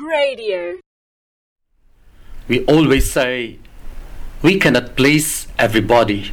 [0.00, 0.78] Radio.
[2.48, 3.58] We always say
[4.42, 6.32] we cannot please everybody.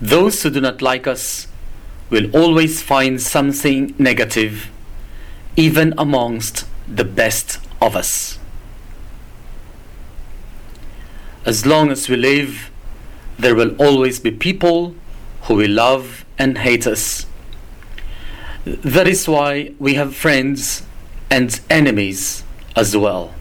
[0.00, 1.48] Those who do not like us
[2.10, 4.70] will always find something negative,
[5.56, 8.38] even amongst the best of us.
[11.44, 12.70] As long as we live,
[13.38, 14.94] there will always be people
[15.42, 17.26] who will love and hate us.
[18.64, 20.84] That is why we have friends
[21.30, 22.44] and enemies
[22.76, 23.34] as well.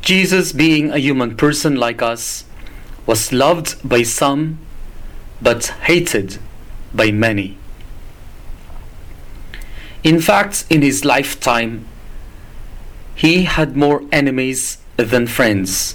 [0.00, 2.44] Jesus, being a human person like us,
[3.06, 4.58] was loved by some
[5.40, 6.38] but hated
[6.94, 7.56] by many.
[10.02, 11.86] In fact, in his lifetime,
[13.14, 15.94] he had more enemies than friends.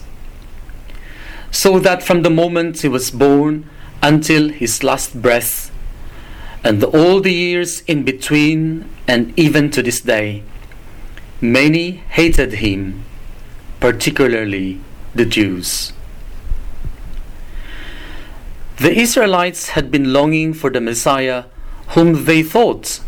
[1.52, 3.70] So that from the moment he was born
[4.02, 5.72] until his last breath,
[6.64, 10.44] and all the years in between, and even to this day,
[11.40, 13.04] many hated him,
[13.80, 14.82] particularly
[15.14, 15.94] the Jews.
[18.78, 21.46] The Israelites had been longing for the Messiah
[21.90, 23.00] whom they thought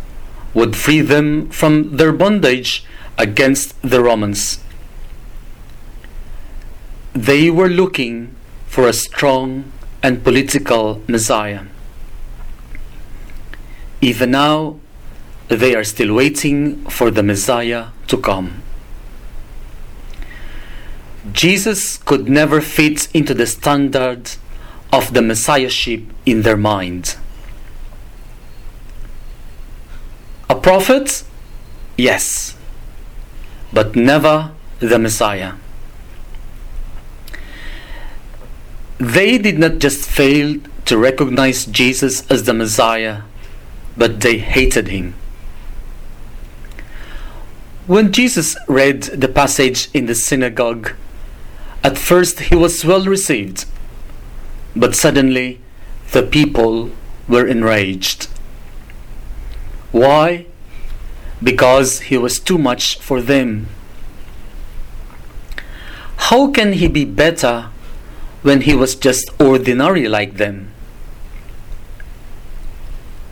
[0.53, 2.85] would free them from their bondage
[3.17, 4.59] against the Romans.
[7.13, 11.63] They were looking for a strong and political Messiah.
[14.01, 14.79] Even now,
[15.47, 18.61] they are still waiting for the Messiah to come.
[21.31, 24.31] Jesus could never fit into the standard
[24.91, 27.17] of the Messiahship in their mind.
[30.49, 31.23] A prophet?
[31.97, 32.55] Yes,
[33.71, 35.53] but never the Messiah.
[38.97, 43.21] They did not just fail to recognize Jesus as the Messiah,
[43.99, 45.13] but they hated him.
[47.85, 50.93] When Jesus read the passage in the synagogue,
[51.83, 53.65] at first he was well received,
[54.73, 55.59] but suddenly
[56.11, 56.91] the people
[57.27, 58.29] were enraged.
[59.91, 60.45] Why?
[61.43, 63.67] Because he was too much for them.
[66.29, 67.69] How can he be better
[68.43, 70.71] when he was just ordinary like them?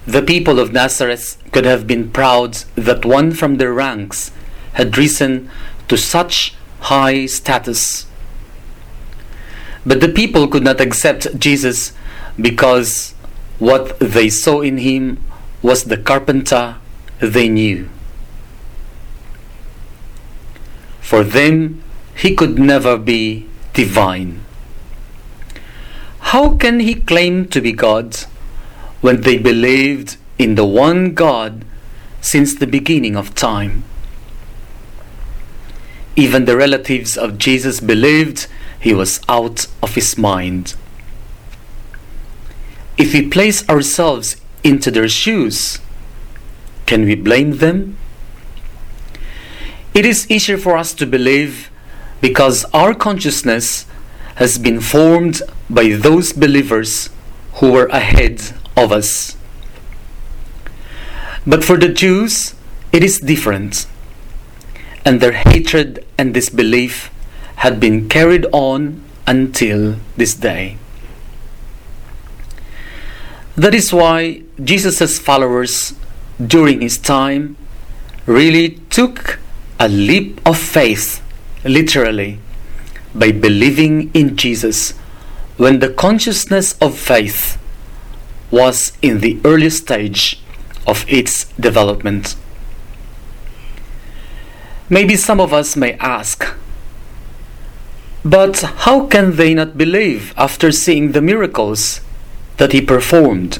[0.07, 4.31] The people of Nazareth could have been proud that one from their ranks
[4.71, 5.49] had risen
[5.89, 8.07] to such high status.
[9.85, 11.91] But the people could not accept Jesus
[12.39, 13.15] because
[13.59, 15.21] what they saw in him
[15.61, 16.77] was the carpenter
[17.19, 17.89] they knew.
[21.01, 21.83] For them,
[22.15, 24.39] he could never be divine.
[26.31, 28.15] How can he claim to be God
[29.01, 31.65] when they believed in the one God
[32.21, 33.83] since the beginning of time?
[36.15, 38.47] Even the relatives of Jesus believed
[38.79, 40.75] he was out of his mind.
[42.97, 45.79] If we place ourselves into their shoes,
[46.87, 47.97] can we blame them?
[49.93, 51.69] It is easier for us to believe
[52.21, 53.85] because our consciousness
[54.35, 57.09] has been formed by those believers
[57.55, 59.35] who were ahead of us.
[61.45, 62.55] But for the Jews,
[62.93, 63.87] it is different
[65.07, 67.09] and their hatred and disbelief
[67.63, 70.77] had been carried on until this day.
[73.55, 75.93] That is why Jesus' followers
[76.45, 77.55] during his time
[78.25, 79.39] really took
[79.79, 81.23] a leap of faith,
[81.63, 82.39] literally,
[83.15, 84.91] by believing in Jesus
[85.55, 87.57] when the consciousness of faith
[88.51, 90.41] was in the early stage
[90.85, 92.35] of its development.
[94.89, 96.45] Maybe some of us may ask,
[98.23, 102.01] but how can they not believe after seeing the miracles
[102.57, 103.59] that he performed?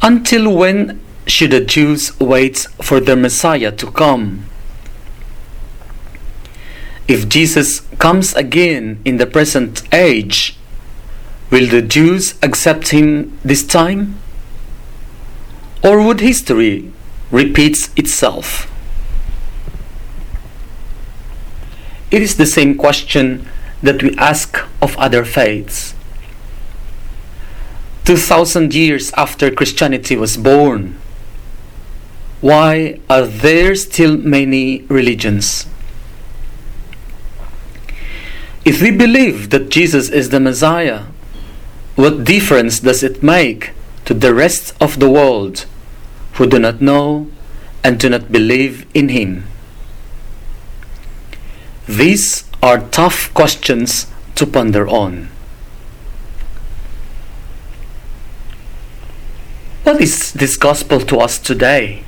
[0.00, 4.44] Until when should the Jews wait for the Messiah to come?
[7.08, 10.56] If Jesus comes again in the present age,
[11.50, 14.18] will the Jews accept him this time?
[15.82, 16.90] Or would history
[17.30, 18.70] repeats itself?
[22.10, 23.48] It is the same question
[23.82, 25.94] that we ask of other faiths.
[28.04, 30.96] 2000 years after Christianity was born,
[32.40, 35.66] why are there still many religions?
[38.64, 41.02] If we believe that Jesus is the Messiah,
[41.96, 43.72] what difference does it make
[44.04, 45.64] to the rest of the world
[46.34, 47.28] who do not know
[47.82, 49.44] and do not believe in Him?
[51.88, 55.28] These are tough questions to ponder on.
[59.84, 62.02] What is this gospel to us today?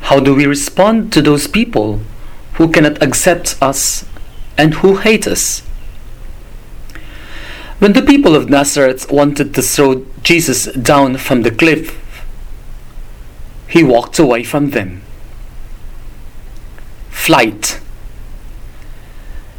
[0.00, 2.00] How do we respond to those people
[2.54, 4.04] who cannot accept us
[4.58, 5.62] and who hate us?
[7.84, 12.00] When the people of Nazareth wanted to throw Jesus down from the cliff,
[13.68, 15.02] he walked away from them.
[17.10, 17.78] Flight.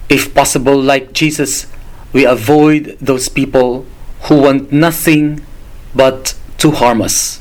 [0.09, 1.67] If possible, like Jesus,
[2.13, 3.85] we avoid those people
[4.21, 5.45] who want nothing
[5.93, 7.39] but to harm us.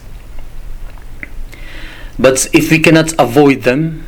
[2.19, 4.07] But if we cannot avoid them,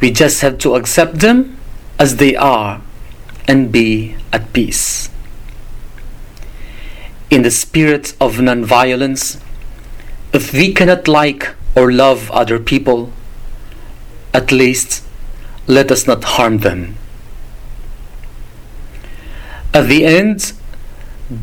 [0.00, 1.58] we just have to accept them
[1.98, 2.80] as they are
[3.46, 5.10] and be at peace.
[7.30, 9.38] In the spirit of nonviolence,
[10.32, 13.12] if we cannot like or love other people,
[14.32, 15.04] at least
[15.66, 16.96] let us not harm them.
[19.74, 20.54] At the end,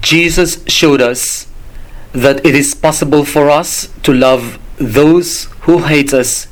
[0.02, 1.48] Jesus showed us
[2.14, 6.48] that it is possible for us to love those who hate us,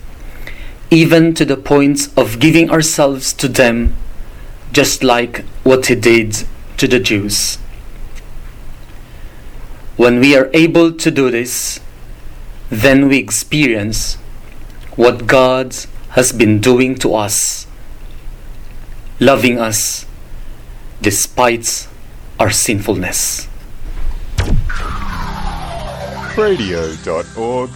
[0.91, 3.95] even to the point of giving ourselves to them,
[4.71, 6.45] just like what he did
[6.77, 7.57] to the Jews.
[9.95, 11.79] When we are able to do this,
[12.69, 14.15] then we experience
[14.95, 15.75] what God
[16.09, 17.67] has been doing to us,
[19.19, 20.05] loving us
[21.01, 21.87] despite
[22.39, 23.47] our sinfulness.
[26.35, 27.73] radio.org.au